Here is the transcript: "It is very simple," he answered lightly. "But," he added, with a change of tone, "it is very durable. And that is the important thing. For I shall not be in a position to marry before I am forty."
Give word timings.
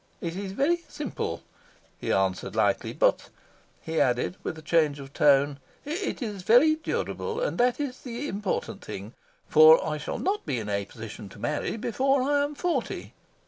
"It 0.19 0.35
is 0.35 0.53
very 0.53 0.77
simple," 0.87 1.43
he 1.99 2.11
answered 2.11 2.55
lightly. 2.55 2.91
"But," 2.91 3.29
he 3.83 4.01
added, 4.01 4.35
with 4.41 4.57
a 4.57 4.63
change 4.63 4.99
of 4.99 5.13
tone, 5.13 5.59
"it 5.85 6.23
is 6.23 6.41
very 6.41 6.73
durable. 6.73 7.39
And 7.39 7.59
that 7.59 7.79
is 7.79 7.99
the 7.99 8.27
important 8.27 8.83
thing. 8.83 9.13
For 9.47 9.87
I 9.87 9.99
shall 9.99 10.17
not 10.17 10.43
be 10.43 10.57
in 10.57 10.69
a 10.69 10.85
position 10.85 11.29
to 11.29 11.37
marry 11.37 11.77
before 11.77 12.23
I 12.23 12.43
am 12.43 12.55
forty." 12.55 13.13